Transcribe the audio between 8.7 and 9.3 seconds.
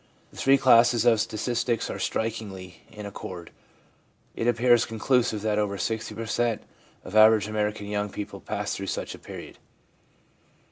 through such a